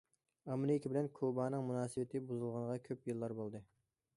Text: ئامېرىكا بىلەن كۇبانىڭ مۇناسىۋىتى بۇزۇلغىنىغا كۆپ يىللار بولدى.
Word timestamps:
ئامېرىكا 0.53 0.89
بىلەن 0.93 1.09
كۇبانىڭ 1.19 1.67
مۇناسىۋىتى 1.67 2.23
بۇزۇلغىنىغا 2.31 2.81
كۆپ 2.89 3.07
يىللار 3.13 3.37
بولدى. 3.43 3.63